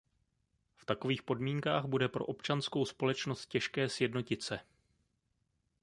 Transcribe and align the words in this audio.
V 0.75 0.85
takových 0.85 1.23
podmínkách 1.23 1.85
bude 1.85 2.07
pro 2.09 2.25
občanskou 2.25 2.85
společnost 2.85 3.47
těžké 3.47 3.89
sjednotit 3.89 4.43
se. 4.43 4.59